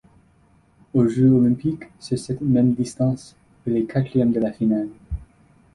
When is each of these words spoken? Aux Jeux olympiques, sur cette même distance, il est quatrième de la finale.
Aux 0.95 1.07
Jeux 1.07 1.29
olympiques, 1.29 1.83
sur 1.99 2.17
cette 2.17 2.41
même 2.41 2.73
distance, 2.73 3.35
il 3.67 3.77
est 3.77 3.83
quatrième 3.85 4.31
de 4.31 4.39
la 4.39 4.51
finale. 4.51 4.89